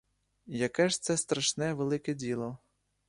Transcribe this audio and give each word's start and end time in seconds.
Яке 0.47 0.89
ж 0.89 1.01
це 1.01 1.17
страшне, 1.17 1.73
велике 1.73 2.13
діло! 2.13 2.57